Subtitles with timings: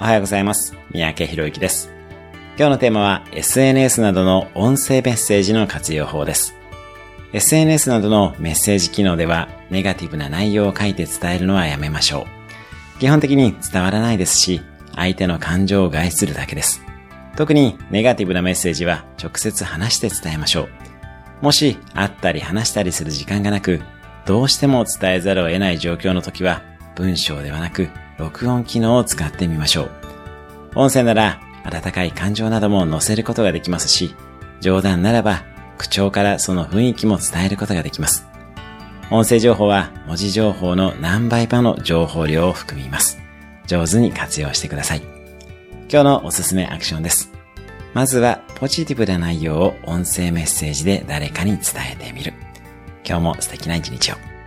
[0.00, 0.76] おはようございます。
[0.92, 1.90] 三宅博之です。
[2.56, 6.54] 今日のテーマは SNS などの音声メッセージの活用法です。
[7.32, 12.28] SNS などのメッセージ機能ではネガティブな内容を書いて伝えるのはやめましょ
[12.96, 13.00] う。
[13.00, 14.60] 基本的に伝わらないですし、
[14.94, 16.80] 相手の感情を害するだけです。
[17.36, 20.68] 特にネガティブなメッセージは直接話して伝えましょ
[21.42, 21.44] う。
[21.44, 23.80] もし会ったり話したりする時間がなく、
[24.26, 26.62] どうしても伝えざるを得ない状況の時は
[26.94, 27.88] 文章ではなく
[28.18, 29.90] 録音機能を使ってみましょう。
[30.74, 34.14] 音声なら温かい感情なども載せることができますし、
[34.60, 35.44] 冗談ならば
[35.78, 38.26] 口調からその雰囲気も伝えることができます。
[39.10, 43.18] 音声情報は文字情報の何倍かの情報量を含みます。
[43.66, 45.02] 上手に活用してください。
[45.90, 47.32] 今日のおすすめアクションです。
[47.94, 52.34] まずはポジティブな内容を音声メッセージで誰かに伝えてみる。
[53.06, 54.37] 今日も素敵な一日を。